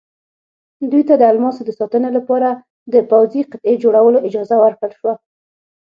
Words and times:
دوی 0.91 1.03
ته 1.09 1.13
د 1.17 1.23
الماسو 1.31 1.61
د 1.65 1.71
ساتنې 1.79 2.09
لپاره 2.17 2.49
د 2.93 2.95
پوځي 3.11 3.41
قطعې 3.51 3.75
جوړولو 3.83 4.23
اجازه 4.27 4.55
ورکړل 4.59 4.91
شوه. 4.99 5.13